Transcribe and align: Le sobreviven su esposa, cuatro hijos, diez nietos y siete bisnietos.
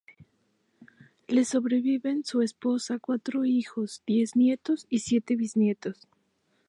Le 1.29 1.43
sobreviven 1.45 2.25
su 2.25 2.41
esposa, 2.41 2.97
cuatro 2.97 3.45
hijos, 3.45 4.01
diez 4.07 4.35
nietos 4.35 4.87
y 4.89 4.97
siete 5.01 5.35
bisnietos. 5.35 6.07